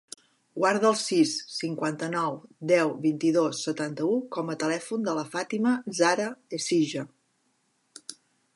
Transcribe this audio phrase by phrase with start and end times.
[0.61, 2.39] Guarda el sis, cinquanta-nou,
[2.71, 6.29] deu, vint-i-dos, setanta-u com a telèfon de la Fàtima zahra
[6.61, 7.05] Ecija.